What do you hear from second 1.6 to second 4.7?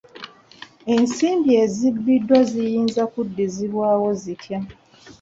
ezibbiddwa ziyinza kuddizibwawo zitya?